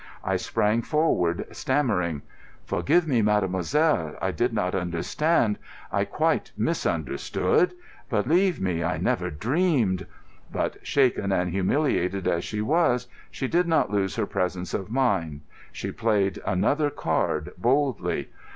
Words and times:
I 0.23 0.35
sprang 0.35 0.81
forward, 0.81 1.45
stammering. 1.51 2.23
"Forgive 2.65 3.07
me, 3.07 3.21
mademoiselle, 3.21 4.17
I 4.19 4.31
did 4.31 4.51
not 4.51 4.73
understand—I 4.73 6.05
quite 6.05 6.51
misunderstood. 6.57 7.75
Believe 8.09 8.59
me, 8.59 8.83
I 8.83 8.97
never 8.97 9.29
dreamed——" 9.29 10.07
But, 10.51 10.77
shaken 10.81 11.31
and 11.31 11.51
humiliated 11.51 12.27
as 12.27 12.43
she 12.43 12.61
was, 12.61 13.05
she 13.29 13.47
did 13.47 13.67
not 13.67 13.91
lose 13.91 14.15
her 14.15 14.25
presence 14.25 14.73
of 14.73 14.89
mind. 14.89 15.41
She 15.71 15.91
played 15.91 16.39
another 16.47 16.89
card 16.89 17.51
boldly. 17.59 18.29